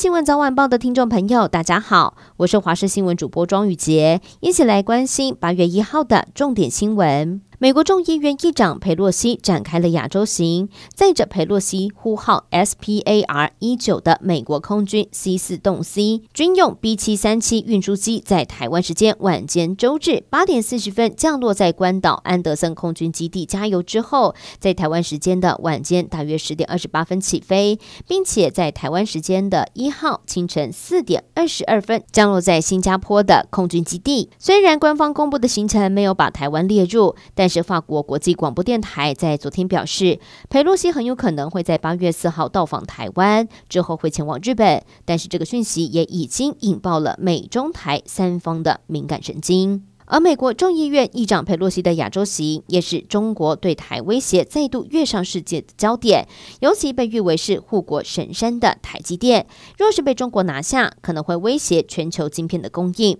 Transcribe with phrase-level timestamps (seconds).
[0.00, 7.42] 新闻早晚报的听众朋友，大家好，我是华视新闻主播庄宇洁，一起来关心八月一号的重点新闻。
[7.62, 34.30] 美国众议院议长佩洛西展开了亚洲行，载着佩洛西呼号 SPAR 一九的美国空军 C 四洞 C 军用 B 七三七运输机，在台湾时间晚间周日八点四十分降落在关岛安德森空军基地加油之后，在台湾时间的晚间大约十点二十八分起飞，并且在台湾时间的一号清晨四点二十二分降落在新加坡的空军基地。
[34.38, 40.18] 虽然官方公布的行程没有把台湾列入，但是法国国际广播电台在昨天表示，
[40.48, 44.82] 裴洛西很有可能会在八月四号到访台湾，之后会前往日本。
[45.04, 49.84] 但是这个讯息也已经引爆了美中台三方的敏感神经。
[50.06, 56.26] 而美国众议院议长佩洛西的亚洲行，也是中国对台威胁再度跃上世界的焦点。
[56.58, 59.46] 尤其被誉为是护国神山的台积电，
[59.78, 63.18] 若是被中国拿下，可能会威胁全球晶片的供应。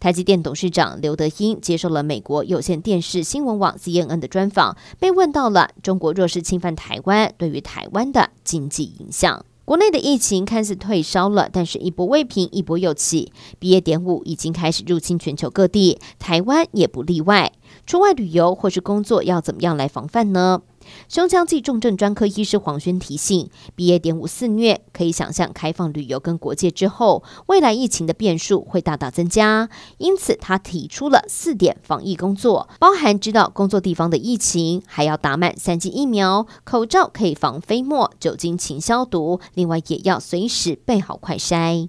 [0.00, 9.44] 台积电董事长刘德英接受了美国有线电视新闻网 CNN 的专访，被问到了中国若是侵犯台湾，对于台湾的经济影响。
[9.64, 13.32] 国内的疫情看似退烧了，但是一波未平，一波又起。
[13.60, 17.52] 毕业典伍已经开始入侵全球各地，台湾也不例外。
[17.86, 20.62] 出外旅游或是工作要怎么样来防范呢？
[21.08, 29.68] 胸腔暨重症专科医师黄轩提醒：毕业典五肆虐，可以想象开放旅游跟国界之后，未来疫情的变数会大大增加。
[29.98, 41.88] 因此，他提出了四点防疫工作，包含知道工作地方的疫情，还要打满三剂疫苗，口罩可以防飞沫，酒精勤消毒，另外也要随时备好快筛。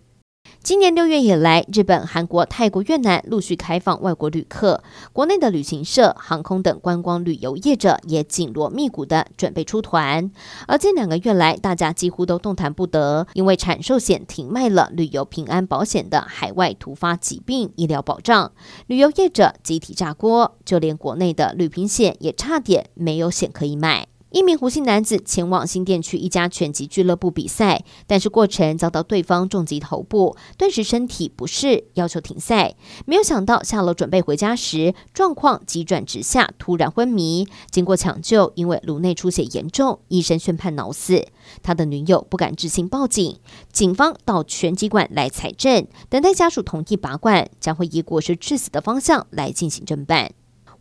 [0.64, 10.32] 今年六月以来，日本、韩国、泰国、越南陆续开放外国旅客，国内的旅行社、航空等观光旅游业者也紧锣密鼓的准备出团。
[10.66, 18.54] 而近两个月来，大家几乎都动弹不得，因为产寿险停卖了旅游平安保险的海外突发疾病医疗保障，
[18.88, 24.08] 旅游业者集体炸锅，就连国内的旅平险也差点没有险可以买。
[24.34, 32.74] 一名胡姓男子前往新店区一家拳击俱乐部比赛，但是过程遭到对方重击头部，顿时身体不适，要求停赛。
[33.06, 37.48] 没有想到下楼准备回家时，状况急转直下，突然昏迷。
[37.70, 41.28] 经过抢救，因为颅内出血严重，医生宣判脑死。
[41.62, 43.38] 他的女友不敢置信报警，
[43.72, 50.32] 警方到拳击馆来采证，等待家属同意拔罐，将会以过失致死的方向来进行侦办。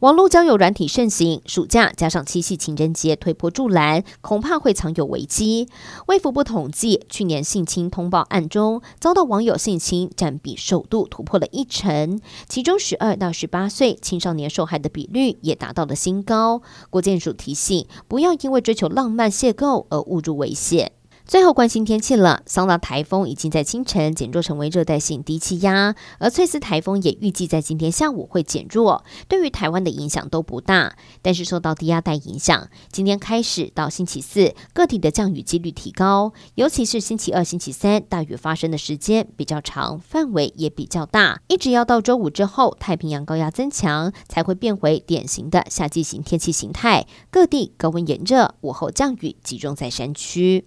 [0.02, 5.68] 网络交友软体盛行，暑假加上七夕情人节推波助澜，恐怕会藏有危机。
[6.08, 16.62] 卫福部统计，去年性侵通报案中遭到网友性侵占比首度突破了一成，其中十二到十八岁青少年受害的比率也达到了新高。
[16.90, 20.90] 国健署提醒，不要因为追求浪漫邂逅而误入危险。
[21.26, 30.96] 最后关心天气了，桑拿台风已经在清晨减弱成为热带性低气压，而翠丝台风也预计在今天下午会减弱，对于台湾的影响都不大。
[31.22, 41.40] 但是受到低压带影响，今天开始到星期四，各地的降雨几率提高，尤其是星期二、星期三，大雨发生的时间比较长，范围也比较大。
[41.48, 50.66] 一直要到周五之后，太平洋高压增强，才会变回典型的夏季型天气形态，各地高温炎热，午后降雨集中在山区。